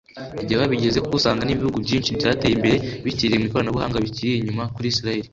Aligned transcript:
ibyo 0.41 0.55
babigezeho 0.59 1.03
kuko 1.03 1.15
usanga 1.19 1.43
n’ibihugu 1.45 1.77
byinshi 1.85 2.15
byateye 2.19 2.53
imbere 2.55 2.77
bikiri 3.05 3.39
mu 3.39 3.45
ikoranabuhanga 3.47 4.03
bikiri 4.05 4.31
inyuma 4.35 4.63
kuri 4.75 4.87
Isiraheli 4.91 5.27